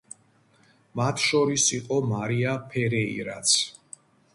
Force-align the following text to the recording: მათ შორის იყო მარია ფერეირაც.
მათ 1.01 1.21
შორის 1.25 1.67
იყო 1.79 2.01
მარია 2.15 2.59
ფერეირაც. 2.73 3.59